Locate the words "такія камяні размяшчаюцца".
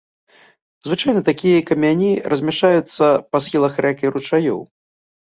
1.27-3.09